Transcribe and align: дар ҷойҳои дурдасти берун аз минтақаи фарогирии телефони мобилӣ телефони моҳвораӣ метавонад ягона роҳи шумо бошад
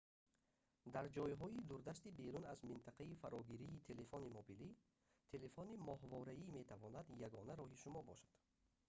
дар 0.93 1.05
ҷойҳои 1.15 1.63
дурдасти 1.71 2.15
берун 2.19 2.43
аз 2.53 2.59
минтақаи 2.71 3.19
фарогирии 3.23 3.83
телефони 3.89 4.31
мобилӣ 4.37 4.67
телефони 5.33 5.73
моҳвораӣ 5.87 6.35
метавонад 6.57 7.05
ягона 7.27 7.53
роҳи 7.59 7.77
шумо 7.83 8.01
бошад 8.09 8.31